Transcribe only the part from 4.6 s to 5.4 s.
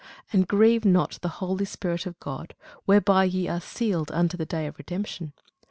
of redemption.